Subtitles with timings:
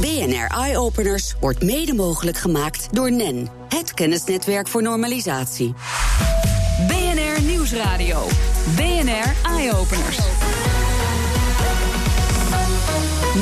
[0.00, 5.74] BNR Eye Openers wordt mede mogelijk gemaakt door NEN, het kennisnetwerk voor normalisatie.
[6.86, 8.26] BNR Nieuwsradio.
[8.76, 10.18] BNR Eye Openers.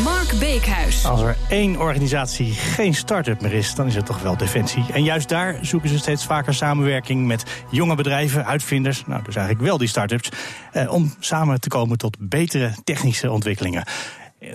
[0.04, 1.04] Mark Beekhuis.
[1.04, 4.84] Als er één organisatie geen start-up meer is, dan is het toch wel Defensie.
[4.92, 9.66] En juist daar zoeken ze steeds vaker samenwerking met jonge bedrijven, uitvinders, nou dus eigenlijk
[9.66, 10.28] wel die start-ups,
[10.72, 13.84] eh, om samen te komen tot betere technische ontwikkelingen.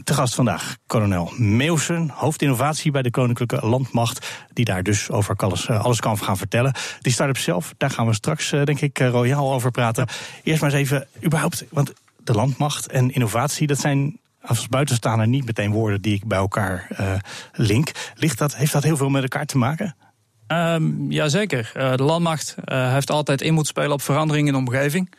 [0.04, 5.68] Te gast vandaag, kolonel Meeuwsen, hoofdinnovatie bij de Koninklijke Landmacht, die daar dus over alles,
[5.68, 6.74] eh, alles kan gaan vertellen.
[7.00, 10.08] Die start-up zelf, daar gaan we straks, eh, denk ik, eh, royaal over praten.
[10.44, 15.46] Eerst maar eens even, überhaupt, want de landmacht en innovatie, dat zijn als buitenstaander niet
[15.46, 17.14] meteen woorden die ik bij elkaar uh,
[17.54, 17.92] link.
[18.16, 19.96] Ligt dat, heeft dat heel veel met elkaar te maken?
[20.48, 21.72] Um, jazeker.
[21.78, 25.14] Uh, de landmacht uh, heeft altijd in moeten spelen op verandering in de omgeving.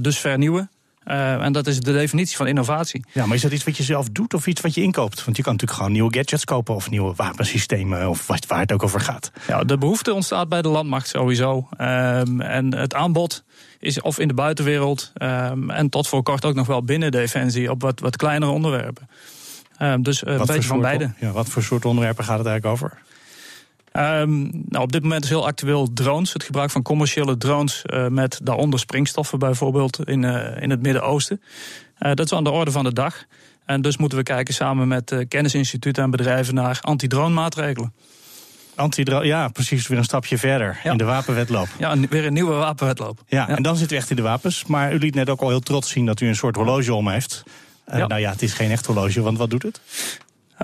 [0.00, 0.70] dus vernieuwen.
[1.10, 3.04] Uh, en dat is de definitie van innovatie.
[3.12, 5.24] Ja, maar is dat iets wat je zelf doet of iets wat je inkoopt?
[5.24, 8.72] Want je kan natuurlijk gewoon nieuwe gadgets kopen of nieuwe wapensystemen of wat, waar het
[8.72, 9.30] ook over gaat.
[9.46, 11.68] Ja, de behoefte ontstaat bij de landmacht sowieso.
[11.78, 13.44] Um, en het aanbod
[13.78, 17.70] is of in de buitenwereld um, en tot voor kort ook nog wel binnen Defensie
[17.70, 19.08] op wat, wat kleinere onderwerpen.
[20.00, 21.12] dus uh, een beetje van beide.
[21.18, 22.98] Ja, wat voor soort onderwerpen gaat het eigenlijk over?
[23.92, 26.32] Um, nou, op dit moment is heel actueel drones.
[26.32, 31.42] Het gebruik van commerciële drones uh, met daaronder springstoffen bijvoorbeeld in, uh, in het Midden-Oosten.
[31.98, 33.24] Uh, dat is aan de orde van de dag.
[33.64, 37.94] En dus moeten we kijken samen met kennisinstituten en bedrijven naar anti-drone maatregelen.
[38.74, 40.90] Anti ja, precies, weer een stapje verder ja.
[40.90, 41.68] in de wapenwetloop.
[41.78, 43.22] Ja, weer een nieuwe wapenwetloop.
[43.26, 44.64] Ja, ja, en dan zitten we echt in de wapens.
[44.64, 47.08] Maar u liet net ook al heel trots zien dat u een soort horloge om
[47.08, 47.42] heeft.
[47.86, 48.06] Ja.
[48.06, 49.80] Nou ja, het is geen echt horloge, want wat doet het?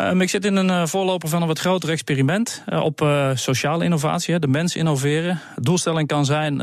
[0.00, 3.30] Um, ik zit in een uh, voorloper van een wat groter experiment uh, op uh,
[3.34, 5.41] sociale innovatie, de mens innoveren.
[5.56, 6.58] Doelstelling kan zijn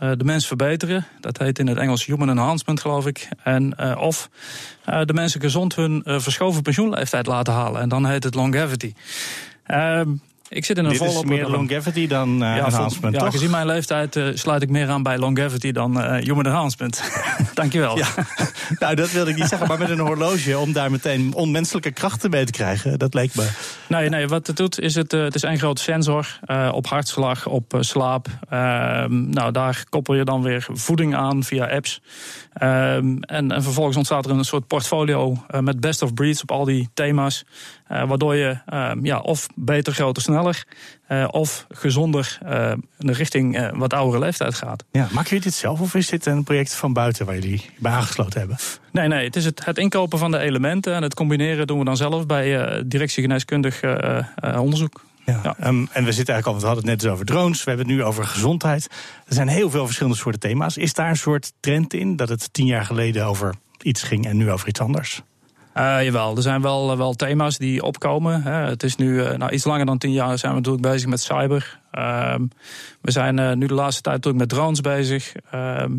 [0.00, 1.06] de mens verbeteren.
[1.20, 3.28] Dat heet in het Engels human enhancement, geloof ik.
[3.42, 4.30] En of
[4.84, 7.80] de mensen gezond hun verschoven pensioenleeftijd laten halen.
[7.80, 8.92] En dan heet het longevity.
[10.52, 11.24] Ik zit in een Dit volop...
[11.24, 13.32] is meer longevity dan uh, ja, enhancement, ja, toch?
[13.32, 17.02] gezien mijn leeftijd uh, sluit ik meer aan bij longevity dan uh, human enhancement.
[17.54, 17.96] Dankjewel.
[17.96, 18.06] Ja.
[18.78, 20.58] nou, dat wilde ik niet zeggen, maar met een horloge...
[20.58, 23.48] om daar meteen onmenselijke krachten mee te krijgen, dat leek me...
[23.88, 26.38] Nee, nee wat het doet, is het, het is een grote sensor
[26.72, 28.26] op hartslag, op slaap.
[28.48, 32.00] Ehm, nou, daar koppel je dan weer voeding aan via apps.
[32.62, 36.64] Um, en, en, vervolgens ontstaat er een soort portfolio met best of breeds op al
[36.64, 37.44] die thema's.
[37.90, 38.58] Waardoor je
[39.02, 40.64] ja, of beter, groter, sneller
[41.08, 42.38] uh, of gezonder
[42.98, 44.84] de richting wat oudere leeftijd gaat.
[44.90, 47.92] Ja, maken jullie dit zelf of is dit een project van buiten waar jullie bij
[47.92, 48.56] aangesloten hebben?
[48.92, 51.84] Nee, nee, het is het, het inkopen van de elementen en het combineren doen we
[51.84, 53.82] dan zelf bij directie geneeskundig
[54.56, 55.08] onderzoek.
[55.24, 55.68] Ja, ja.
[55.68, 57.88] Um, en we zitten eigenlijk al, we hadden het net eens over drones, we hebben
[57.88, 58.90] het nu over gezondheid.
[59.26, 60.76] Er zijn heel veel verschillende soorten thema's.
[60.76, 64.36] Is daar een soort trend in dat het tien jaar geleden over iets ging en
[64.36, 65.22] nu over iets anders?
[65.76, 68.42] Uh, jawel, er zijn wel, wel thema's die opkomen.
[68.42, 71.20] Het is nu uh, nou, iets langer dan tien jaar zijn we natuurlijk bezig met
[71.20, 71.80] cyber.
[71.92, 72.34] Uh,
[73.00, 75.32] we zijn nu de laatste tijd natuurlijk met drones bezig.
[75.50, 75.92] Ehm,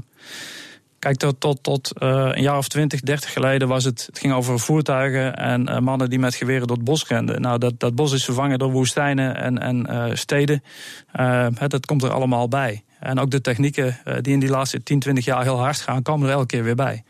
[0.99, 4.05] kijk, tot, tot, tot een jaar of twintig, dertig geleden was het...
[4.05, 7.41] het ging over voertuigen en mannen die met geweren door het bos renden.
[7.41, 10.63] Nou, dat, dat bos is vervangen door woestijnen en, en steden.
[11.11, 12.83] Ehm, dat komt er allemaal bij.
[12.99, 16.01] En ook de technieken die in die laatste 10, 20 jaar heel hard gaan...
[16.01, 17.03] komen er elke keer weer bij.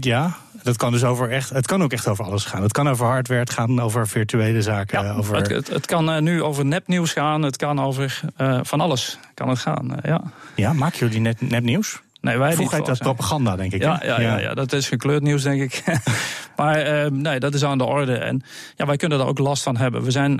[0.00, 1.50] Ja, dat kan dus over echt.
[1.50, 2.62] Het kan ook echt over alles gaan.
[2.62, 5.04] Het kan over hardware, het gaat over virtuele zaken.
[5.04, 5.36] Ja, over...
[5.36, 7.42] het, het, het, kan uh, nu over nepnieuws gaan.
[7.42, 9.18] Het kan over uh, van alles.
[9.34, 9.90] Kan het gaan.
[9.90, 10.22] Uh, ja.
[10.54, 12.00] ja, maken jullie net nepnieuws?
[12.20, 13.82] Nee, wij Vroeger heet dat propaganda, denk ik.
[13.82, 15.82] Ja, ja, ja, ja, dat is gekleurd nieuws, denk ik.
[16.56, 18.16] maar nee, dat is aan de orde.
[18.16, 18.42] En
[18.76, 20.02] ja, wij kunnen daar ook last van hebben.
[20.02, 20.38] We zijn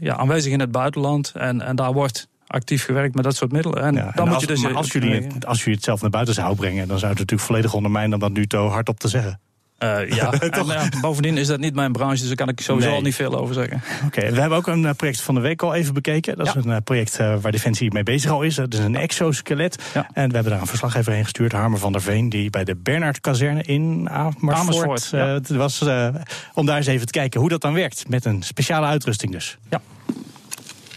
[0.00, 3.82] ja, aanwezig in het buitenland en, en daar wordt actief gewerkt met dat soort middelen.
[3.82, 4.62] En ja, dan en moet als, je dus.
[4.62, 7.18] Maar als jullie, het, als jullie het zelf naar buiten zouden brengen, dan zou het
[7.20, 9.40] natuurlijk volledig ondermijnen om dat nu te hardop te zeggen.
[9.82, 12.88] Uh, ja, en, ja, bovendien is dat niet mijn branche, dus daar kan ik sowieso
[12.88, 12.96] Nee.
[12.96, 13.82] al niet veel over zeggen.
[14.06, 16.36] Oké, we hebben ook een eh, project van de week al even bekeken.
[16.36, 16.60] Dat is Ja.
[16.60, 18.54] een eh, project eh, waar Defensie mee bezig al is.
[18.54, 19.82] Dat is een exoskelet.
[19.94, 20.08] Ja.
[20.12, 22.76] En we hebben daar een verslaggever heen gestuurd, Harmer van der Veen, die bij de
[22.76, 25.56] Bernhard-kazerne in Amersfoort, Amersfoort, eh, ja.
[25.56, 25.80] was.
[25.80, 26.08] eh,
[26.54, 28.08] om daar eens even te kijken hoe dat dan werkt.
[28.08, 29.58] Met een speciale uitrusting dus.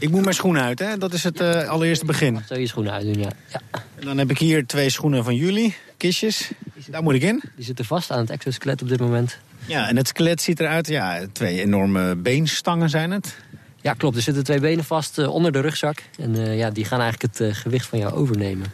[0.01, 0.98] Ik moet mijn schoenen uit, hè?
[0.98, 2.44] Dat is het eh, allereerste begin.
[2.48, 3.30] Zo je schoenen uitdoen, ja.
[3.48, 3.62] ja.
[3.71, 6.51] En dan heb ik hier twee schoenen van jullie, kistjes.
[6.88, 7.42] Daar moet ik in.
[7.56, 9.38] Die zitten vast aan het exoskelet op dit moment.
[9.65, 13.36] Ja, en het skelet ziet eruit, ja, twee enorme beenstangen zijn het.
[13.81, 14.15] Ja, klopt.
[14.15, 16.03] Er zitten twee benen vast eh, onder de rugzak.
[16.19, 18.74] En eh, ja, die gaan eigenlijk het gewicht van jou overnemen.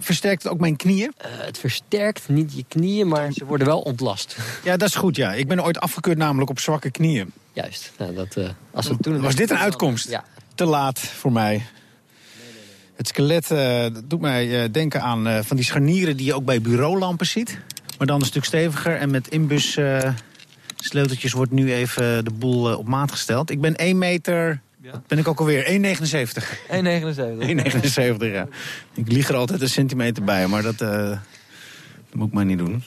[0.00, 1.12] Versterkt het ook mijn knieën?
[1.22, 4.36] Het versterkt niet je knieën, maar ze worden wel ontlast.
[4.64, 5.32] Ja, dat is goed, ja.
[5.32, 7.32] Ik ben ooit afgekeurd namelijk op zwakke knieën.
[7.52, 7.92] Juist.
[7.98, 8.36] Nou, dat,
[8.70, 10.08] als toen Was dit een uitkomst?
[10.08, 10.24] Ja.
[10.58, 11.66] Te laat voor mij.
[12.96, 16.44] Het skelet eh, doet mij eh, denken aan eh, van die scharnieren die je ook
[16.44, 17.58] bij bureaulampen ziet.
[17.98, 19.78] Maar dan een stuk steviger en met inbus
[20.76, 23.50] sleuteltjes wordt nu even de boel op maat gesteld.
[23.50, 24.60] Ik ben 1 meter...
[24.90, 25.68] wat Ben ik ook alweer 1,79.
[25.70, 26.74] 1,79.
[28.16, 28.48] 1,79, ja.
[28.94, 31.18] Ik lieg er altijd een centimeter bij, maar dat, dat
[32.12, 32.82] moet ik maar niet doen.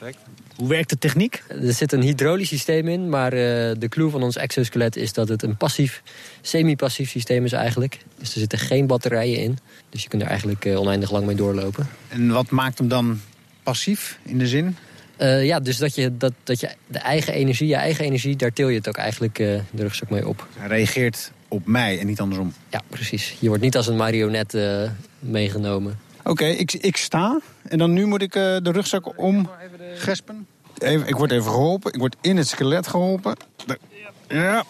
[0.61, 1.43] Hoe werkt de techniek?
[1.47, 3.39] Er zit een hydraulisch systeem in, maar eh,
[3.77, 6.01] de clue van ons exoskelet is dat het een passief,
[6.41, 7.97] semi-passief systeem is eigenlijk.
[8.17, 9.57] Dus er zitten geen batterijen in.
[9.89, 11.87] Dus je kunt er eigenlijk eh, oneindig lang mee doorlopen.
[12.07, 13.21] En wat maakt hem dan
[13.63, 14.75] passief in de zin?
[15.17, 18.53] Eh, ja, dus dat je, dat, dat je de eigen energie, je eigen energie, daar
[18.53, 20.47] til je het ook eigenlijk eh, de rugzak mee op.
[20.57, 22.53] Hij reageert op mij en niet andersom.
[22.69, 23.35] Ja, precies.
[23.39, 25.99] Je wordt niet als een marionet eh, meegenomen.
[26.23, 27.39] Oké, ik, ik sta.
[27.67, 30.47] En dan nu moet ik eh, de rugzak omgespen.
[30.77, 31.93] Even, ik word even geholpen.
[31.93, 33.35] Ik word in het skelet geholpen.
[33.65, 33.79] De-
[34.27, 34.63] ja.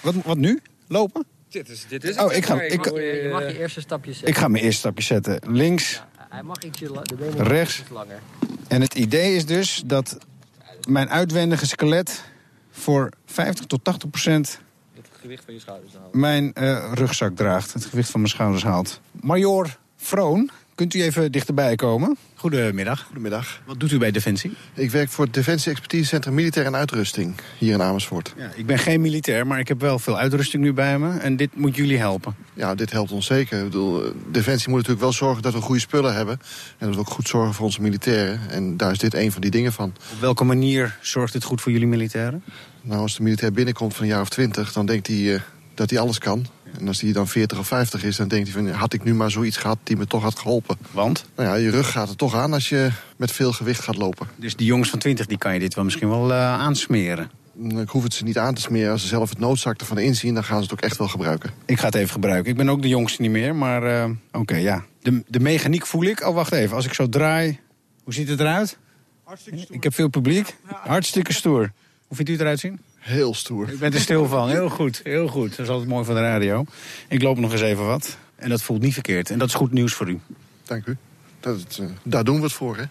[0.00, 0.60] Wat, wat nu?
[0.88, 1.24] Lopen?
[1.48, 4.34] Dit is, dit is Oh, ik ga, ik, Je mag je eerste stapjes zetten.
[4.34, 5.40] ik ga mijn eerste stapje zetten.
[5.46, 6.02] Links.
[6.28, 7.80] Hij mag ietsje la- de benen Rechts.
[7.80, 8.18] iets langer.
[8.68, 10.18] En het idee is dus dat
[10.88, 12.24] mijn uitwendige skelet
[12.70, 14.58] voor 50 tot 80 procent
[14.94, 16.20] het gewicht van je schouders houden.
[16.20, 17.72] mijn eh, rugzak draagt.
[17.72, 19.00] Het gewicht van mijn schouders haalt.
[19.20, 22.16] Major Vroon, kunt u even dichterbij komen?
[22.34, 23.02] Goedemiddag.
[23.02, 23.60] Goedemiddag.
[23.66, 24.52] Wat doet u bij Defensie?
[24.74, 28.34] Ik werk voor het Defensie Expertisecentrum Militair en Uitrusting hier in Amersfoort.
[28.36, 31.18] Ja, ik ben geen militair, maar ik heb wel veel uitrusting nu bij me.
[31.18, 32.34] En dit moet jullie helpen.
[32.54, 33.58] Ja, dit helpt ons zeker.
[33.58, 36.40] Ik bedoel, eh, Defensie moet natuurlijk wel zorgen dat we goede spullen hebben.
[36.78, 38.40] En dat we ook goed zorgen voor onze militairen.
[38.50, 39.94] En daar is dit een van die dingen van.
[40.12, 42.42] Op welke manier zorgt dit goed voor jullie militairen?
[42.82, 44.72] Nou, als de militair binnenkomt van een jaar of twintig...
[44.72, 45.40] dan denkt hij eh,
[45.74, 46.46] dat hij alles kan.
[46.78, 48.72] En als hij dan 40 of 50 is, dan denkt hij van...
[48.72, 50.76] had ik nu maar zoiets gehad die me toch had geholpen.
[50.90, 51.24] Want?
[51.36, 54.28] Nou ja, je rug gaat er toch aan als je met veel gewicht gaat lopen.
[54.36, 57.30] Dus die jongens van 20 die kan je dit wel misschien wel eh, aansmeren.
[57.80, 58.92] Ik hoef het ze niet aan te smeren.
[58.92, 61.50] Als ze zelf het noodzak ervan inzien, dan gaan ze het ook echt wel gebruiken.
[61.64, 62.50] Ik ga het even gebruiken.
[62.50, 64.84] Ik ben ook de jongste niet meer, maar eh, oké, ja.
[65.02, 66.26] De, de mechaniek voel ik.
[66.26, 66.76] Oh, wacht even.
[66.76, 67.60] Als ik zo draai,
[68.04, 68.78] hoe ziet het eruit?
[69.24, 69.76] Hartstikke stoer.
[69.76, 70.56] Ik heb veel publiek.
[70.64, 71.72] Hartstikke stoer.
[72.06, 72.80] Hoe vindt u het eruit zien?
[73.04, 73.70] Heel stoer.
[73.70, 74.48] U bent er stil van.
[74.48, 75.50] Heel goed, heel goed.
[75.50, 76.64] Dat is altijd mooi van de radio.
[77.08, 78.16] Ik loop nog eens even wat.
[78.36, 79.30] En dat voelt niet verkeerd.
[79.30, 80.20] En dat is goed nieuws voor u.
[80.64, 80.96] Dank u.
[81.40, 82.82] Dat, eh, daar doen we het voor, hè?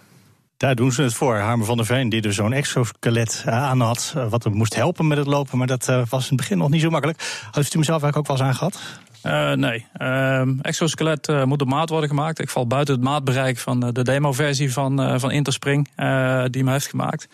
[0.56, 1.36] Daar doen ze het voor.
[1.36, 4.12] Harmer van der Veen, die dus zo'n exoskelet eh, aan had.
[4.16, 5.58] eh, Wat hem moest helpen met het lopen.
[5.58, 7.46] Maar dat eh, was in het begin nog niet zo makkelijk.
[7.50, 8.80] Heeft u mezelf eigenlijk ook wel eens aangehad?
[9.22, 12.38] Eh, nee, Ehm, exoskelet eh, moet op maat worden gemaakt.
[12.38, 16.64] Ik val buiten het maatbereik van eh, de demo-versie van, eh, van Interspring, eh, die
[16.64, 17.28] me heeft gemaakt.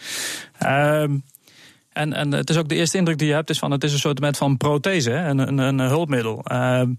[1.93, 3.85] Ehm, en, en het is ook de eerste indruk die je hebt, is van het
[3.85, 6.43] is een soort van prothese, een, een, een hulpmiddel.
[6.45, 6.93] Ehm,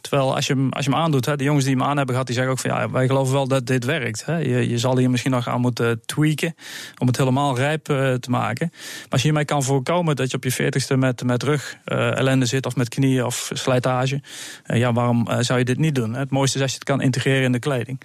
[0.00, 2.10] terwijl als je, hem, als je hem aandoet, hè, de jongens die hem aan hebben
[2.10, 4.24] gehad, die zeggen ook van ja, wij geloven wel dat dit werkt.
[4.24, 4.36] Hè.
[4.36, 6.54] Je, je zal hier misschien nog aan moeten tweaken
[6.98, 8.68] om het helemaal rijp eh, te maken.
[8.70, 12.16] Maar als je hiermee kan voorkomen dat je op je veertigste met, met rug eh,
[12.16, 14.22] ellende zit of met knieën of slijtage,
[14.64, 16.14] eh, ja, waarom zou je dit niet doen?
[16.14, 18.00] Het mooiste is als je het kan integreren in de kleding.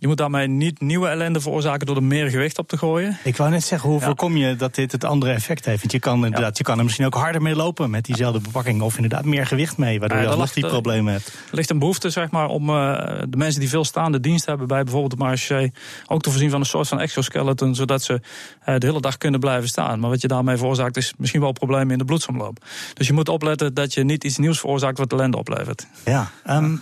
[0.00, 3.18] Je moet daarmee niet nieuwe ellende veroorzaken door er meer gewicht op te gooien.
[3.24, 4.04] Ik wou net zeggen, hoe Ja.
[4.04, 5.80] voorkom je dat dit het andere effect heeft?
[5.80, 8.82] Want je kan, inderdaad, je kan er misschien ook harder mee lopen met diezelfde bepakking.
[8.82, 11.26] Of inderdaad meer gewicht mee, waardoor Ja, je alsnog die problemen hebt.
[11.28, 12.74] Er ligt een behoefte zeg maar, om eh,
[13.28, 15.70] de mensen die veel staande dienst hebben bij bijvoorbeeld de marché
[16.06, 18.20] ook te voorzien van een soort van exoskeleton, zodat ze
[18.64, 20.00] eh, de hele dag kunnen blijven staan.
[20.00, 22.64] Maar wat je daarmee veroorzaakt is misschien wel problemen in de bloedsomloop.
[22.94, 25.86] Dus je moet opletten dat je niet iets nieuws veroorzaakt wat ellende oplevert.
[26.04, 26.76] Ja, ehm,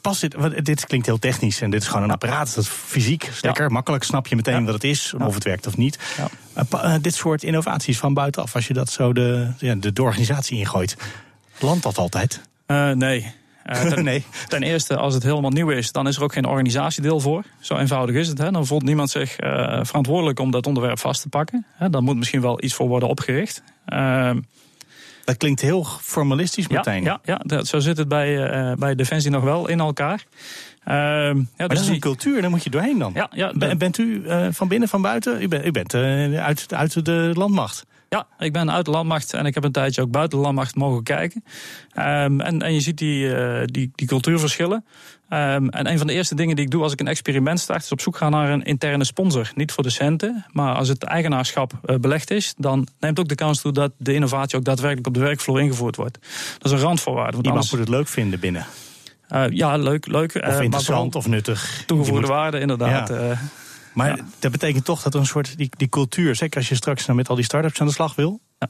[0.00, 2.54] past dit, dit klinkt heel technisch en dit is gewoon een apparaat.
[2.54, 4.64] Dat is fysiek, is lekker, makkelijk snap je meteen Ja.
[4.64, 5.98] wat het is, of het werkt of niet.
[6.16, 6.28] Ja.
[6.70, 10.02] Eh, eh, dit soort innovaties van buitenaf, als je dat zo de, ja, de, de
[10.02, 10.96] organisatie ingooit,
[11.58, 12.40] landt dat altijd?
[12.66, 13.32] Eh, nee.
[13.88, 14.24] Ten, Nee.
[14.48, 17.44] ten eerste, als het helemaal nieuw is, dan is er ook geen organisatiedeel voor.
[17.60, 18.38] Zo eenvoudig is het.
[18.38, 18.50] Hè.
[18.50, 19.34] Dan voelt niemand zich
[19.82, 21.66] verantwoordelijk om dat onderwerp vast te pakken.
[21.74, 21.90] Hè.
[21.90, 23.62] Dan moet misschien wel iets voor worden opgericht.
[25.24, 27.02] Dat klinkt heel formalistisch meteen.
[27.02, 30.24] ja, ja dat, zo zit het bij, eh, bij Defensie nog wel in elkaar.
[30.84, 33.12] Ehm, ja, Maar dus dat is een die- cultuur, daar moet je doorheen dan.
[33.14, 35.42] ja, ja, de- bent u eh, van binnen, van buiten?
[35.42, 37.86] U, bent u bent eh, uit, uit de landmacht.
[38.16, 40.74] Ja, ik ben uit de landmacht en ik heb een tijdje ook buiten de landmacht
[40.74, 41.44] mogen kijken.
[41.92, 44.84] Ehm, en, en je ziet die, eh, die, die cultuurverschillen.
[45.28, 47.82] Ehm, en een van de eerste dingen die ik doe als ik een experiment start,
[47.82, 49.50] is op zoek gaan naar een interne sponsor.
[49.54, 53.34] Niet voor de centen, maar als het eigenaarschap eh, belegd is, dan neemt ook de
[53.34, 56.18] kans toe dat de innovatie ook daadwerkelijk op de werkvloer ingevoerd wordt.
[56.58, 57.32] Dat is een randvoorwaarde.
[57.32, 58.66] Want Iemand anders, moet het leuk vinden binnen.
[59.28, 60.34] eh, ja, leuk, leuk.
[60.46, 61.82] Of interessant of nuttig.
[61.86, 63.08] Toegevoegde moet- waarde, inderdaad.
[63.08, 63.38] Ja.
[63.94, 64.24] Maar Ja.
[64.38, 67.16] dat betekent toch dat er een soort die, die cultuur, zeker als je straks nou
[67.18, 68.68] met al die start-ups aan de slag wil, Ja.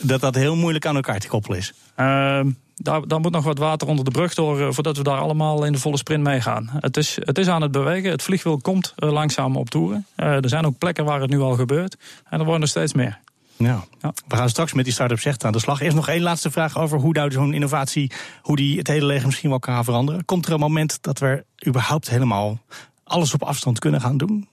[0.00, 1.72] dat dat heel moeilijk aan elkaar te koppelen is.
[1.94, 5.18] Ehm, daar, daar moet nog wat water onder de brug door eh, voordat we daar
[5.18, 6.68] allemaal in de volle sprint mee gaan.
[6.72, 8.10] Het is, het is aan het bewegen.
[8.10, 10.06] Het vliegwiel komt eh, langzaam op toeren.
[10.14, 11.96] Eh, er zijn ook plekken waar het nu al gebeurt.
[12.28, 13.18] En er worden er steeds meer.
[13.56, 13.84] Ja.
[14.00, 14.12] Ja.
[14.28, 15.80] We gaan straks met die start-ups echt aan de slag.
[15.80, 18.10] Eerst nog één laatste vraag over hoe nou zo'n innovatie,
[18.42, 20.24] hoe die het hele leger misschien wel kan veranderen.
[20.24, 22.58] Komt er een moment dat we überhaupt helemaal
[23.04, 24.48] alles op afstand kunnen gaan doen?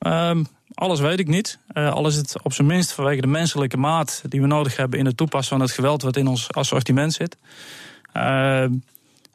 [0.00, 1.58] Ehm, alles weet ik niet.
[1.72, 4.98] Uh, al is het op zijn minst vanwege de menselijke maat die we nodig hebben
[4.98, 7.36] in het toepassen van het geweld wat in ons assortiment zit.
[8.16, 8.62] Uh,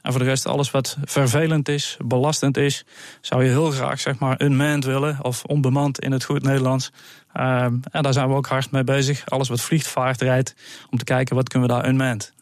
[0.05, 2.85] en voor de rest, alles wat vervelend is, belastend is,
[3.21, 6.91] zou je heel graag zeg maar unmanned willen, of onbemand in het goed Nederlands.
[7.35, 9.23] Uh, en daar zijn we ook hard mee bezig.
[9.25, 10.55] Alles wat vliegt, vaart, rijdt,
[10.89, 12.33] om te kijken wat kunnen we daar unmanned.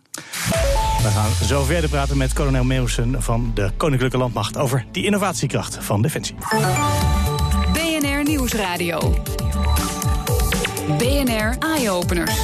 [1.02, 5.78] We gaan zo verder praten met kolonel Meeuwsen van de Koninklijke Landmacht over die innovatiekracht
[5.82, 6.36] van Defensie.
[8.24, 9.14] Nieuwsradio.
[10.98, 12.40] BNR Eye Openers.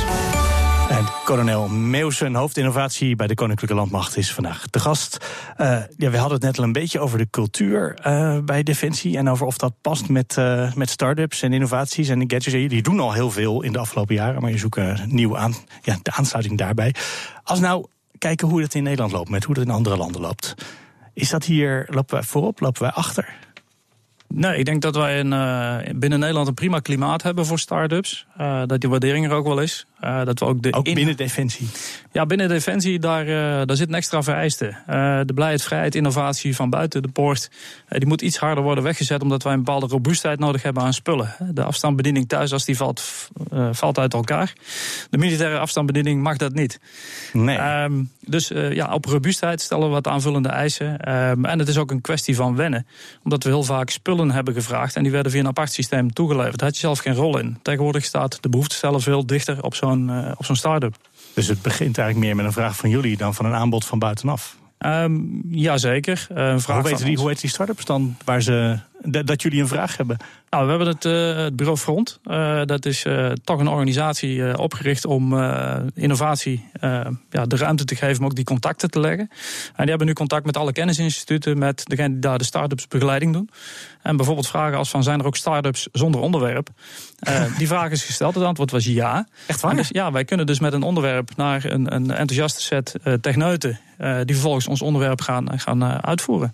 [0.90, 5.18] En kolonel Meeuwsen, hoofdinnovatie bij de Koninklijke Landmacht, is vandaag de gast.
[5.58, 9.18] Uh, ja, we hadden het net al een beetje over de cultuur uh, bij Defensie.
[9.18, 12.70] En over of dat past met, uh, met start-ups en innovaties en gadgets.
[12.70, 15.98] Die doen al heel veel in de afgelopen jaren, maar je zoekt nieuw aan, ja,
[16.02, 16.96] de aansluiting daarbij.
[17.44, 17.86] Als nou
[18.18, 20.56] kijken hoe het in Nederland loopt, met hoe het in andere landen loopt.
[21.14, 23.36] Is dat hier, lopen wij voorop, lopen wij achter?
[24.34, 28.26] Nee, ik denk dat wij een, uh, binnen Nederland een prima klimaat hebben voor start-ups.
[28.40, 29.86] Uh, dat die waardering er ook wel is.
[30.04, 31.68] Uh, dat we ook de ook binnen Defensie?
[32.12, 33.26] Ja, binnen Defensie, daar,
[33.66, 34.76] daar zit een extra vereiste.
[35.26, 37.52] de blijheid, vrijheid, innovatie van buiten de poort...
[37.88, 39.22] die moet iets harder worden weggezet...
[39.22, 41.36] omdat wij een bepaalde robuustheid nodig hebben aan spullen.
[41.52, 43.30] De afstandsbediening thuis, als die valt,
[43.72, 44.54] valt uit elkaar.
[45.10, 46.80] De militaire afstandsbediening mag dat niet.
[47.34, 47.84] Nee.
[47.84, 51.14] Um, dus ja, op robuustheid stellen we wat aanvullende eisen.
[51.14, 52.88] Um, en het is ook een kwestie van wennen.
[53.24, 56.58] Omdat we heel vaak spullen hebben gevraagd en die werden via een apart systeem toegeleverd.
[56.58, 57.58] Daar had je zelf geen rol in.
[57.62, 60.96] Tegenwoordig staat de behoefte stellen veel dichter op zo'n uh, op zo'n start-up.
[61.34, 64.00] Dus het begint eigenlijk meer met een vraag van jullie dan van een aanbod van
[64.00, 64.58] buitenaf?
[64.80, 66.28] Um, Jazeker.
[66.32, 69.98] Uh, hoe, weten die, hoe heet die start-ups dan waar ze, dat jullie een vraag
[69.98, 70.18] hebben?
[70.50, 72.20] Nou, we hebben het, uh, het bureau Front.
[72.24, 75.34] Uh, dat is uh, toch een organisatie opgericht om
[75.94, 76.70] innovatie
[77.30, 79.30] ja, de ruimte te geven, maar ook die contacten te leggen.
[79.68, 83.34] En die hebben nu contact met alle kennisinstituten, met degene die daar de start-ups begeleiding
[83.34, 83.50] doen.
[84.02, 86.70] En bijvoorbeeld vragen als van zijn er ook start-ups zonder onderwerp?
[87.58, 89.28] die vraag is gesteld, het antwoord was ja.
[89.48, 89.76] Echt waar?
[89.76, 94.36] Dus, ja, wij kunnen dus met een onderwerp naar een, een enthousiaste set techneuten die
[94.36, 96.54] vervolgens ons onderwerp gaan, gaan uitvoeren.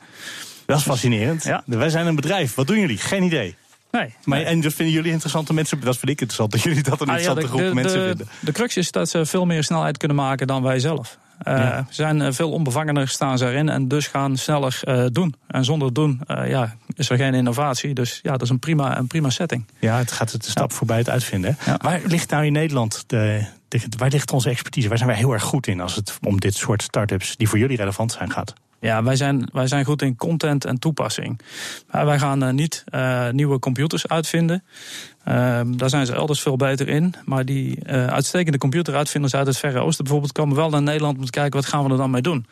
[0.65, 1.43] Dat is fascinerend.
[1.43, 1.63] Ja.
[1.65, 2.55] Wij zijn een bedrijf.
[2.55, 2.98] Wat doen jullie?
[2.98, 3.55] Geen idee.
[3.91, 5.79] Nee, maar, En dat vinden jullie interessante mensen?
[5.79, 8.27] Dat vind ik interessant, dat jullie dat een ah, interessante groep mensen vinden.
[8.39, 11.17] De crux is dat ze veel meer snelheid kunnen maken dan wij zelf.
[11.48, 15.36] Uh, zijn eh, veel onbevangener, staan ze erin en dus gaan sneller uh, doen.
[15.48, 17.93] En zonder doen uh, ja, is er geen innovatie.
[17.93, 19.65] Dus ja, dat is een prima, een prima setting.
[19.79, 21.57] Ja, het gaat het een stap voorbij het uitvinden.
[21.81, 24.88] Waar ligt nou in Nederland de, de, waar ligt onze expertise?
[24.88, 27.60] Waar zijn wij heel erg goed in als het om dit soort start-ups die voor
[27.60, 28.53] jullie relevant zijn gaat?
[28.85, 31.39] Ja, wij zijn, wij zijn goed in content en toepassing.
[31.91, 34.63] Maar wij gaan uh, niet uh, nieuwe computers uitvinden.
[35.27, 37.13] Uh, daar zijn ze elders veel beter in.
[37.23, 41.25] Maar die uh, uitstekende computeruitvinders uit het Verre Oosten bijvoorbeeld komen wel naar Nederland om
[41.25, 42.45] te kijken wat gaan we er dan mee doen.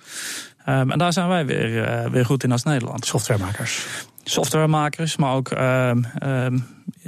[0.69, 3.05] Um, en daar zijn wij weer, weer goed in als Nederland.
[3.05, 3.85] Softwaremakers.
[4.23, 6.05] Softwaremakers, maar ook um,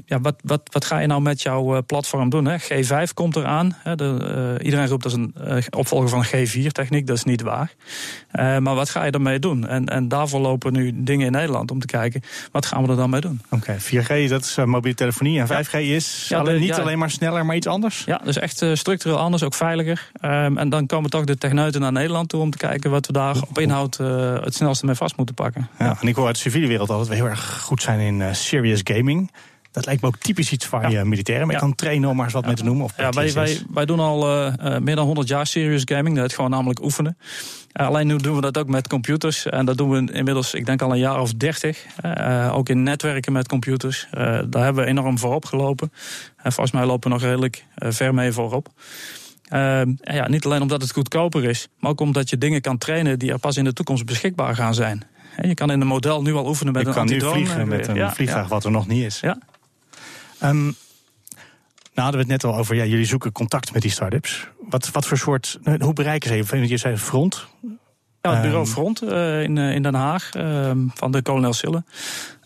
[0.06, 2.46] ja, wat, wat, wat ga je nou met jouw platform doen?
[2.46, 2.58] Hè?
[2.60, 3.76] G5 komt eraan.
[3.78, 3.96] Hè?
[3.96, 7.08] De, uh, iedereen roept dat is een uh, opvolger van G4-techniek.
[7.08, 7.74] Dat is niet waar.
[8.34, 9.68] Uh, maar wat ga je ermee doen?
[9.68, 12.22] En, en daarvoor lopen nu dingen in Nederland om te kijken...
[12.52, 13.42] wat gaan we er dan mee doen?
[13.50, 15.40] Oké, okay, 4G, dat is mobiele telefonie.
[15.40, 18.04] En 5G is ja, alleen, niet ja, alleen maar sneller, maar iets anders?
[18.06, 20.12] Ja, dus echt structureel anders, ook veiliger.
[20.22, 22.42] Um, en dan komen toch de techneuten naar Nederland toe...
[22.42, 25.70] om te kijken wat we daar op inhoud het snelste mee vast moeten pakken.
[25.80, 28.00] Ja, en ik hoor uit de civiele wereld al dat we heel erg goed zijn
[28.00, 29.32] in serious gaming...
[29.76, 32.34] Dat lijkt me ook typisch iets waar je militairen mee kan trainen, om maar eens
[32.34, 32.86] wat mee te noemen.
[32.86, 36.16] Of ja, wij, wij, wij doen al uh, meer dan 100 jaar serious gaming.
[36.16, 37.18] Dat is gewoon namelijk oefenen.
[37.74, 39.46] Uh, alleen nu doen we dat ook met computers.
[39.46, 41.86] En dat doen we inmiddels, ik denk al een jaar of 30.
[42.06, 44.08] Uh, ook in netwerken met computers.
[44.12, 45.92] daar hebben we enorm voorop gelopen.
[46.38, 48.68] En volgens mij lopen we nog redelijk ver mee voorop.
[50.02, 53.32] ja, niet alleen omdat het goedkoper is, maar ook omdat je dingen kan trainen die
[53.32, 55.04] er pas in de toekomst beschikbaar gaan zijn.
[55.42, 57.88] Je kan in een model nu al oefenen met je een kan nu vliegen met
[57.88, 59.20] een vliegtuig wat er nog niet is.
[59.20, 59.38] Ja.
[60.50, 60.76] Um,
[61.94, 64.48] nou hadden we het net al over, ja, jullie zoeken contact met die start-ups.
[64.70, 66.68] Wat, wat voor soort, hoe bereiken ze even?
[66.68, 67.48] Je zei front.
[68.26, 71.84] Ja, het bureau ehm, Front uh, in, in Den Haag um, van de kolonel Sille.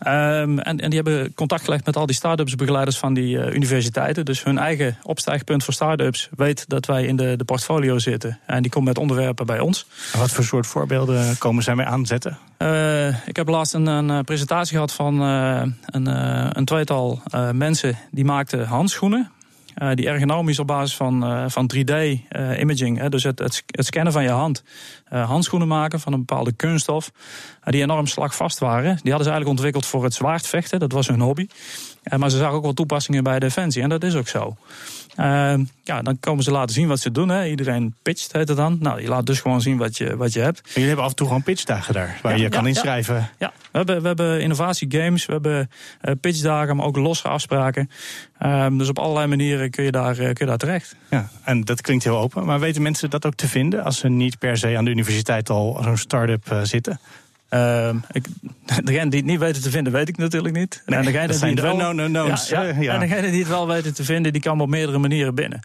[0.08, 3.54] Um, en, en die hebben contact gelegd met al die start-ups begeleiders van die uh,
[3.54, 4.26] universiteiten.
[4.26, 8.40] Dus hun eigen opstijgpunt voor start-ups weet dat wij in de, de portfolio zitten.
[8.46, 9.86] En die komt met onderwerpen bij ons.
[10.14, 12.38] En wat voor soort voorbeelden komen zij mee aanzetten?
[13.26, 16.06] Ik heb laatst een, een presentatie gehad van een,
[16.58, 17.22] een tweetal
[17.54, 19.32] mensen die maakten handschoenen.
[19.80, 24.14] Uh, die ergonomisch op basis van, uh, van 3D-imaging, uh, dus het, het, het, scannen
[24.14, 24.64] van je hand,
[25.10, 27.12] handschoenen maken van een bepaalde kunststof,
[27.64, 29.00] die enorm slagvast waren.
[29.02, 31.48] Die hadden ze eigenlijk ontwikkeld voor het zwaardvechten, dat was hun hobby.
[32.18, 34.58] maar ze zagen ook wel toepassingen bij Defensie, en dat is ook zo.
[35.16, 37.30] Ehm, ja, dan komen ze laten zien wat ze doen.
[37.30, 37.46] Hè.
[37.46, 38.78] Iedereen pitcht, heet het dan.
[38.80, 40.62] Nou, je laat dus gewoon zien wat je, wat je hebt.
[40.62, 43.30] En jullie hebben af en toe gewoon pitchdagen daar, waar je kan inschrijven.
[43.38, 45.70] Ja, we, hebben, we hebben innovatiegames, we hebben
[46.02, 47.90] uh, pitchdagen, maar ook losse afspraken.
[48.38, 50.96] Ehm, dus op allerlei manieren kun je, daar, kun je daar terecht.
[51.10, 52.46] Ja, en dat klinkt heel open.
[52.46, 55.50] Maar weten mensen dat ook te vinden als ze niet per se aan de universiteit
[55.50, 57.00] al zo'n start-up zitten?
[57.50, 58.26] Uh, ik,
[58.84, 60.82] degene die het niet weten te vinden, weet ik natuurlijk niet.
[60.86, 62.50] en degene die het wel, no, no, no's.
[62.50, 62.94] Ja, ja.
[62.94, 65.60] En degene die het wel weten te vinden, die kan op meerdere manieren binnen.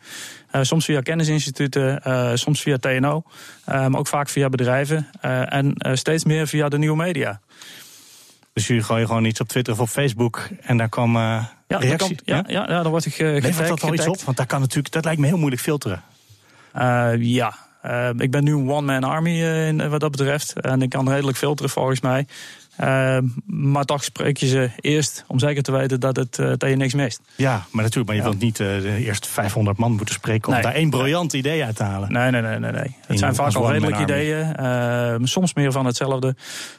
[0.53, 3.23] Uh, soms via kennisinstituten, uh, soms via TNO,
[3.69, 5.07] uh, maar ook vaak via bedrijven.
[5.21, 7.41] en steeds meer via de nieuwe media.
[8.53, 10.88] Dus jullie gooien gewoon iets op Twitter of op Facebook en daar
[11.69, 11.97] reacties?
[11.97, 14.21] Komt, ja, ja, ja, dan word ik uh, Levert dat al iets op?
[14.21, 16.03] Want daar kan natuurlijk, dat lijkt me heel moeilijk filteren.
[17.19, 17.55] ja,
[17.87, 20.61] uh, ik ben nu een one-man army uh, in, wat dat betreft.
[20.61, 22.26] En ik kan redelijk filteren volgens mij.
[22.81, 26.69] Uh, maar toch spreek je ze eerst om zeker te weten dat, het, uh, dat
[26.69, 27.21] je niks mist.
[27.37, 28.29] Ja, maar natuurlijk, maar je ja.
[28.29, 30.62] wilt niet uh, eerst 500 man moeten spreken om nee.
[30.62, 32.12] daar één briljant idee uit te halen.
[32.12, 32.73] Nee, nee, nee, nee.
[32.73, 32.97] nee.
[33.07, 36.37] Het zijn vaak al redelijke ideeën, ehm, soms meer van hetzelfde.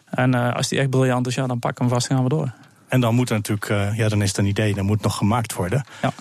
[0.09, 2.51] En als die echt briljant is, ja, dan pak hem vast en gaan we door.
[2.87, 5.53] En dan moet er natuurlijk, ja, dan is het een idee, dan moet nog gemaakt
[5.53, 5.85] worden.
[6.01, 6.13] Ja.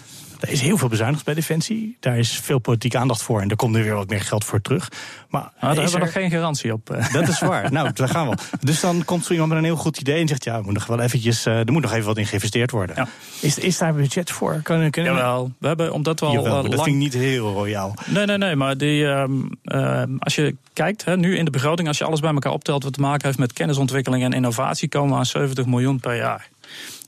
[0.45, 1.97] Er is heel veel bezuinigd bij Defensie.
[2.01, 3.41] Daar is veel politieke aandacht voor.
[3.41, 4.89] En er komt nu weer wat meer geld voor terug.
[5.29, 6.91] Maar nou, daar hebben we nog geen garantie op.
[6.91, 7.13] Eh.
[7.13, 7.73] Dat is waar.
[7.73, 8.37] nou, daar gaan we.
[8.61, 10.75] Dus dan komt zo iemand met een heel goed idee en zegt: ja, we moeten
[10.75, 12.97] nog wel eventjes, uh, er moet nog even wat in geïnvesteerd worden.
[12.97, 13.09] Ja.
[13.41, 14.61] Is, is daar budget voor?
[14.63, 16.33] Kunnen, kunnen Jawel, we hebben omdat we al.
[16.33, 16.71] Jawel, lang...
[16.71, 17.95] Dat vind ik niet heel royaal.
[18.07, 18.57] Nee, nee, nee.
[18.57, 19.25] Maar die, uh,
[19.65, 22.83] uh, als je kijkt, hè, nu in de begroting, als je alles bij elkaar optelt
[22.83, 26.49] wat te maken heeft met kennisontwikkeling en innovatie, komen we aan 70 miljoen per jaar.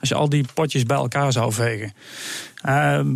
[0.08, 1.92] Als je al die potjes bij elkaar zou vegen.
[2.62, 3.14] Ehm,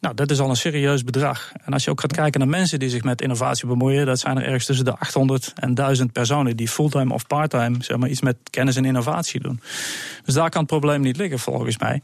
[0.00, 1.52] nou, dat is al een serieus bedrag.
[1.64, 4.36] En als je ook gaat kijken naar mensen die zich met innovatie bemoeien, dat zijn
[4.36, 8.20] er ergens tussen de 800 en 1000 personen die fulltime of parttime zeg maar, iets
[8.20, 9.60] met kennis en innovatie doen.
[10.24, 12.02] Dus daar kan het probleem niet liggen, volgens mij.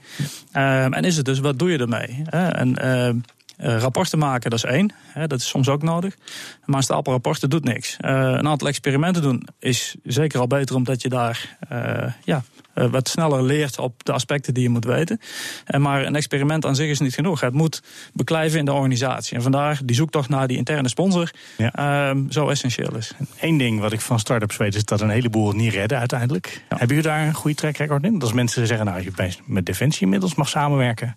[0.52, 2.22] Uh, en is het dus, wat doe je ermee?
[2.30, 4.92] En uh, uh, rapporten maken, dat is één.
[5.06, 6.16] Hè, dat is soms ook nodig.
[6.64, 7.96] Maar een stapel rapporten doet niks.
[8.00, 12.42] Uh, een aantal experimenten doen is zeker al beter, omdat je daar uh, ja,
[12.90, 15.20] wat sneller leert op de aspecten die je moet weten.
[15.64, 17.40] En maar een experiment aan zich is niet genoeg.
[17.40, 19.36] Het moet beklijven in de organisatie.
[19.36, 22.12] En vandaar die zoektocht naar die interne sponsor ja.
[22.12, 23.12] uh, zo essentieel is.
[23.40, 26.46] Eén ding wat ik van start-ups weet is dat een heleboel het niet redden uiteindelijk.
[26.68, 26.76] Ja.
[26.76, 28.12] Hebben jullie daar een goede track record in?
[28.12, 31.16] Dat als mensen zeggen, nou, je met Defensie inmiddels mag samenwerken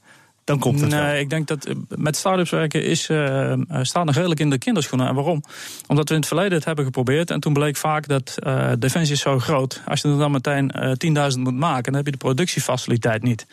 [0.90, 4.58] nee, ik denk dat eh, met start-ups werken is, uh, staat nog redelijk in de
[4.58, 5.08] kinderschoenen.
[5.08, 5.44] En waarom?
[5.88, 7.32] Omdat we in het verleden het hebben geprobeerd.
[7.32, 9.82] En toen bleek vaak dat uh, defensie is zo groot.
[9.86, 13.46] Als je er dan meteen uh, 10.000 moet maken, dan heb je de productiefaciliteit niet.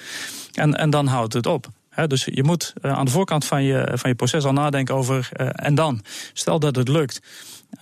[0.52, 1.68] En, en dan houdt het op.
[1.96, 5.28] He, dus je moet aan de voorkant van je, van je proces al nadenken over.
[5.52, 7.20] en dan, stel dat het lukt.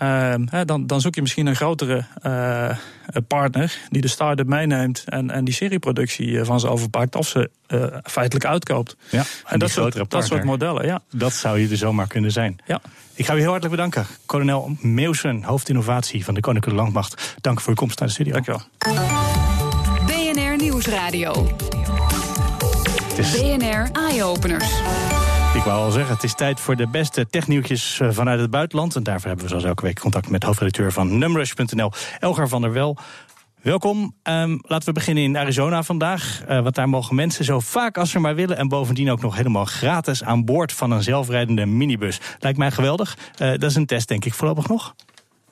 [0.03, 2.70] Uh, dan, dan, zoek je misschien een grotere uh,
[3.29, 7.50] partner die de start-up meeneemt en, en die serieproductie eh, van ze overpakt of ze
[7.68, 8.96] uh, feitelijk uitkoopt.
[9.09, 11.03] Ja, en dat soort, dat soort modellen, ja.
[11.11, 12.59] Dat zou je er zomaar kunnen zijn.
[12.66, 12.81] Ja.
[13.14, 14.07] Ik ga u heel hartelijk bedanken.
[14.27, 17.37] Kolonel Meeuwsen, hoofdinnovatie van de Koninklijke Landmacht.
[17.40, 18.33] Dank voor uw komst naar de studio.
[18.33, 18.62] Dankjewel.
[20.07, 21.57] BNR Nieuwsradio.
[23.14, 24.70] BNR Eye Openers.
[25.55, 28.96] Ik wou al zeggen, het is tijd voor de beste technieuwtjes eh, vanuit het buitenland.
[28.96, 32.72] En daarvoor hebben we zoals elke week contact met hoofdredacteur van Numrush.nl, Elgar van der
[32.72, 32.96] Wel.
[33.62, 34.14] Welkom.
[34.22, 36.42] Um, laten we beginnen in Arizona vandaag.
[36.48, 38.57] Uh, want daar mogen mensen zo vaak als ze maar willen.
[38.57, 42.20] En bovendien ook nog helemaal gratis aan boord van een zelfrijdende minibus.
[42.38, 43.18] Lijkt mij geweldig.
[43.42, 44.94] Uh, dat is een test, denk ik, voorlopig nog.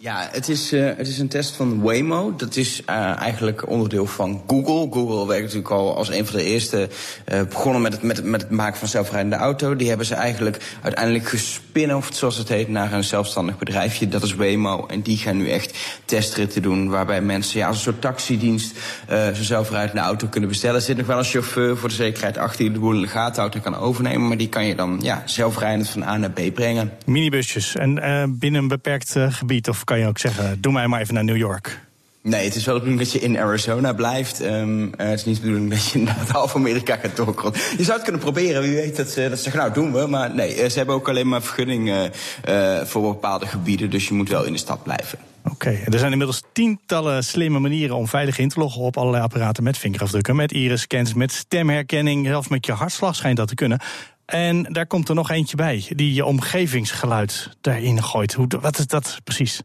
[0.03, 2.35] Ja, het is, uh, het is een test van Waymo.
[2.37, 4.89] Dat is uh, eigenlijk onderdeel van Google.
[4.91, 6.89] Google werkt natuurlijk al als een van de eerste
[7.33, 9.77] uh, begonnen met het, met, met maken van zelfrijdende auto.
[9.77, 14.09] Die hebben ze eigenlijk uiteindelijk gespin-offed, zoals het heet, naar een zelfstandig bedrijfje.
[14.09, 14.87] Dat is Waymo.
[14.87, 19.45] En die gaan nu echt testritten doen waarbij mensen ja, als een soort taxidienst zo'n
[19.45, 20.77] zelfrijdende auto kunnen bestellen.
[20.77, 23.09] Er zit nog wel een chauffeur voor de zekerheid achter die de boel in de
[23.09, 24.29] gaten houdt kan overnemen.
[24.29, 26.93] Maar die kan je dan ja, zelfrijdend van A naar B brengen.
[27.07, 27.95] Minibusjes en
[28.39, 31.37] binnen een beperkt gebied of kan je ook zeggen, doe mij maar even naar New
[31.37, 31.81] York.
[32.23, 34.43] Nee, het is wel de bedoeling dat je in Arizona blijft.
[34.43, 37.63] Um, uh, het is niet de bedoeling dat je inderdaad half Amerika gaat doorkrotten.
[37.77, 40.07] Je zou het kunnen proberen, wie weet dat ze, dat ze zeggen, nou doen we.
[40.07, 42.11] Maar nee, eh, ze hebben ook alleen maar vergunningen
[42.49, 43.91] uh, voor bepaalde gebieden.
[43.91, 45.19] Dus je moet wel in de stad blijven.
[45.45, 45.85] Oké, okay.
[45.85, 49.79] er zijn inmiddels tientallen slimme manieren om veilig in te loggen op allerlei apparaten met
[49.79, 53.81] vingerafdrukken, met iris-scans, met stemherkenning, zelfs met je hartslag schijnt dat te kunnen.
[54.27, 58.33] En daar komt er nog eentje bij, die je omgevingsgeluid daarin gooit.
[58.33, 59.63] Hoe, wat is dat precies?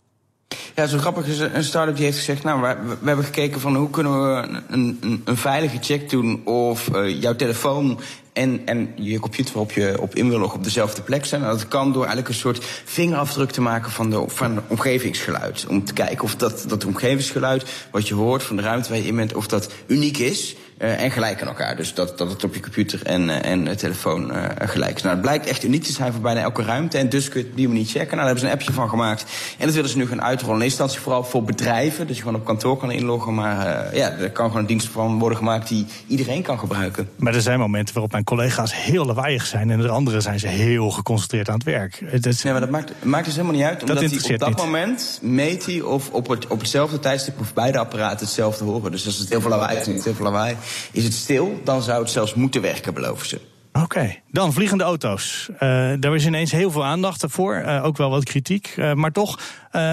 [0.75, 2.43] Ja, zo grappig is een start-up die heeft gezegd...
[2.43, 6.45] nou, we, we hebben gekeken van hoe kunnen we een, een, een veilige check doen...
[6.45, 7.99] of uh, jouw telefoon
[8.37, 11.41] en, en je computer waarop je op in op dezelfde plek zijn.
[11.41, 15.65] En dat kan door eigenlijk een soort vingerafdruk te maken van de, van omgevingsgeluid.
[15.69, 19.05] Om te kijken of dat, dat omgevingsgeluid wat je hoort van de ruimte waar je
[19.05, 19.33] in bent...
[19.33, 21.75] of dat uniek is uh, en gelijk aan elkaar.
[21.75, 25.01] Dus dat, dat het op je computer en, uh, en telefoon uh, gelijk is.
[25.01, 26.97] Nou, het blijkt echt uniek te zijn voor bijna elke ruimte.
[26.97, 27.99] En dus kun je het op die manier checken.
[27.99, 29.25] Nou, daar hebben ze een appje van gemaakt.
[29.57, 30.55] En dat willen ze nu gaan uitrollen.
[30.55, 32.07] In eerste instantie vooral voor bedrijven.
[32.07, 33.33] Dat je gewoon op kantoor kan inloggen.
[33.33, 37.09] Maar ja, er kan gewoon een dienst van worden gemaakt die iedereen kan gebruiken.
[37.15, 39.69] Maar er zijn momenten waarop mijn collega's heel lawaaiig zijn.
[39.69, 42.03] En de andere zijn ze heel geconcentreerd aan het werk.
[42.05, 42.43] Het is...
[42.43, 43.81] Nee, maar dat maakt, maakt dus helemaal niet uit.
[43.81, 44.57] Omdat dat hij op dat niet.
[44.57, 48.91] moment meet hij of op, het, op hetzelfde tijdstip of beide apparaten hetzelfde horen.
[48.91, 50.55] Dus als het heel veel lawaai is, heel veel lawaai,
[50.91, 53.41] is het stil, dan zou het zelfs moeten werken, beloven ze.
[53.73, 55.49] Oké, dan vliegende auto's.
[55.53, 55.59] Uh,
[55.99, 58.73] daar is ineens heel veel aandacht voor, uh, ook wel wat kritiek.
[58.77, 59.39] Uh, maar toch,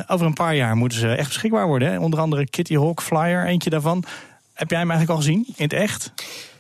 [0.07, 1.91] over een paar jaar moeten ze echt beschikbaar worden.
[1.91, 1.99] Hè?
[1.99, 4.05] Onder andere Kitty Hawk Flyer, eentje daarvan.
[4.53, 6.13] Heb jij hem eigenlijk al gezien, in het echt?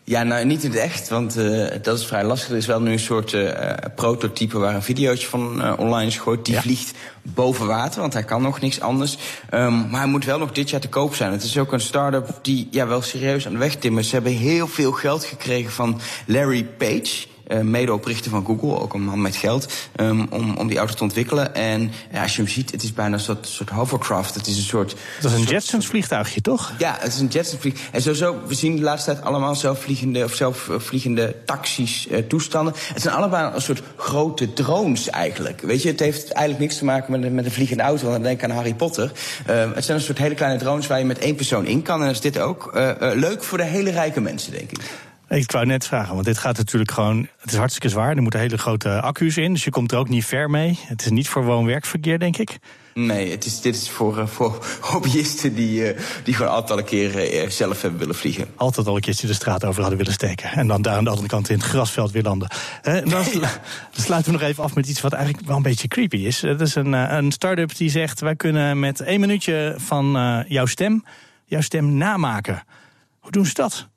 [0.06, 2.50] Ja, nou niet in het echt, want uh, dat is vrij lastig.
[2.50, 6.16] Er is wel nu een soort uh, prototype waar een videootje van uh, online is
[6.16, 6.44] gegooid.
[6.44, 6.60] Die ja.
[6.60, 9.18] vliegt boven water, want hij kan nog niks anders.
[9.54, 11.32] Um, maar hij moet wel nog dit jaar te koop zijn.
[11.32, 14.06] Het is ook een start-up die ja, wel serieus aan de weg timmert.
[14.06, 19.04] Ze hebben heel veel geld gekregen van Larry Page uh, medeoprichter van Google, ook een
[19.04, 21.54] man met geld, um, om, om die auto te ontwikkelen.
[21.54, 24.34] En ja, als je hem ziet, het is bijna een soort, soort hovercraft.
[24.34, 24.96] Het is een soort.
[25.20, 26.72] Dat is een Jetsons vliegtuigje, toch?
[26.78, 27.88] Ja, het is een Jetsons vliegtuig.
[27.92, 32.74] En sowieso, we zien de laatste tijd allemaal zelfvliegende of zelfvliegende taxis, uh, toestanden.
[32.92, 35.60] Het zijn allemaal een soort grote drones eigenlijk.
[35.60, 38.02] Weet je, het heeft eigenlijk niks te maken met, met een vliegende auto.
[38.02, 39.12] Want dan denk ik aan Harry Potter.
[39.50, 42.00] Uh, het zijn een soort hele kleine drones waar je met één persoon in kan.
[42.00, 42.70] En dat is dit ook.
[42.74, 44.80] Uh, leuk voor de hele rijke mensen, denk ik.
[45.28, 47.28] Ik wou net vragen, want dit gaat natuurlijk gewoon.
[47.38, 48.16] Het is hartstikke zwaar.
[48.16, 49.52] Er moeten hele grote accu's in.
[49.52, 50.78] Dus je komt er ook niet ver mee.
[50.86, 52.58] Het is niet voor woon-werkverkeer, denk ik.
[52.94, 56.78] Nee, het is, dit is voor, uh, voor hobbyisten die, uh, die gewoon altijd al
[56.78, 58.46] een keer uh, zelf hebben willen vliegen.
[58.56, 60.50] Altijd al een keertje de straat over hadden willen steken.
[60.50, 62.48] En dan daar aan de andere kant in het grasveld weer landen.
[62.82, 63.48] dan, dan
[63.92, 66.42] sluiten we nog even af met iets wat eigenlijk wel een beetje creepy is.
[66.42, 70.12] Het is een, een start-up die zegt: wij kunnen met één minuutje van
[70.48, 71.04] jouw stem,
[71.44, 72.62] jouw stem namaken.
[73.20, 73.88] Hoe doen ze dat?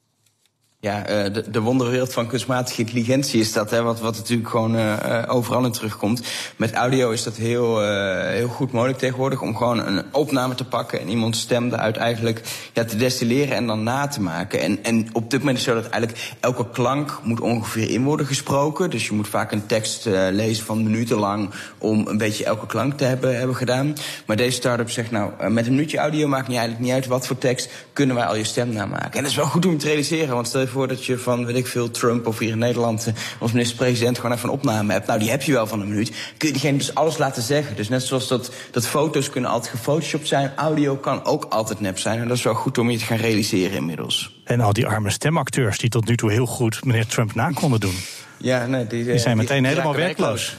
[0.79, 5.23] Ja, de, de wonderwereld van kunstmatige intelligentie is dat, hè, wat, wat natuurlijk gewoon uh,
[5.27, 6.21] overal in terugkomt.
[6.55, 7.81] Met audio is dat heel,
[8.27, 12.41] heel goed mogelijk tegenwoordig om gewoon een opname te pakken en iemands stem eruit eigenlijk
[12.73, 14.59] ja, te destilleren en dan na te maken.
[14.59, 18.25] En, en op dit moment is zo dat eigenlijk elke klank moet ongeveer in worden
[18.25, 18.89] gesproken.
[18.89, 22.97] Dus je moet vaak een tekst lezen van minuten lang om een beetje elke klank
[22.97, 23.95] te hebben, hebben gedaan.
[24.25, 27.27] Maar deze start-up zegt nou, met een minuutje audio maakt niet eigenlijk niet uit wat
[27.27, 29.11] voor tekst, kunnen wij al je stem namaken.
[29.11, 31.55] En dat is wel goed om te realiseren, want je voor dat je van, weet
[31.55, 35.07] ik veel, Trump of hier in Nederland als minister-president gewoon even een opname hebt.
[35.07, 36.11] Nou, die heb je wel van een minuut.
[36.37, 37.75] Kun je diegene dus alles laten zeggen.
[37.75, 41.99] Dus net zoals dat, dat foto's kunnen altijd gefotoshopt zijn, audio kan ook altijd nep
[41.99, 42.19] zijn.
[42.19, 44.41] En dat is wel goed om je te gaan realiseren inmiddels.
[44.43, 47.79] En al die arme stemacteurs die tot nu toe heel goed meneer Trump na konden
[47.79, 47.95] doen.
[48.37, 50.57] Ja, nee, die, die zijn meteen die, helemaal werkloos.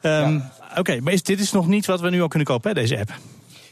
[0.00, 0.26] werkloos.
[0.28, 0.54] Um, ja.
[0.70, 2.74] Oké, okay, maar is, dit is nog niet wat we nu al kunnen kopen, hè,
[2.74, 3.10] deze app?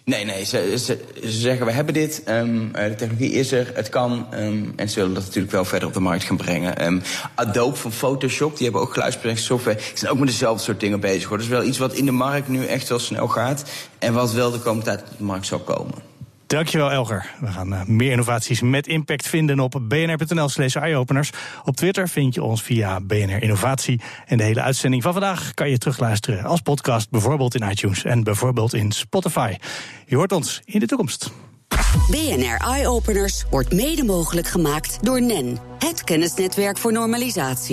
[0.06, 3.88] Nee, nee, ze, ze, ze, zeggen we hebben dit, um, de technologie is er, het
[3.88, 4.26] kan.
[4.34, 6.84] Um, en ze willen dat natuurlijk wel verder op de markt gaan brengen.
[6.86, 7.02] Um,
[7.34, 9.76] Adobe van Photoshop, die hebben ook geluidsbewerkingssoftware.
[9.76, 11.28] Die zijn ook met dezelfde soort dingen bezig.
[11.28, 11.36] Hoor.
[11.36, 13.64] Dat is wel iets wat in de markt nu echt wel snel gaat.
[13.98, 16.13] En wat wel de komende tijd op de markt zal komen.
[16.46, 17.30] Dankjewel, Elger.
[17.40, 21.30] We gaan uh, meer innovaties met impact vinden op bnr.nl slash eyeopeners.
[21.64, 24.00] Op Twitter vind je ons via BNR Innovatie.
[24.26, 28.22] En de hele uitzending van vandaag kan je terugluisteren als podcast, bijvoorbeeld in iTunes en
[28.22, 29.54] bijvoorbeeld in Spotify.
[30.06, 31.32] Je hoort ons in de toekomst.
[32.10, 37.72] BNR Eyeopeners wordt mede mogelijk gemaakt door NEN, het kennisnetwerk voor normalisatie.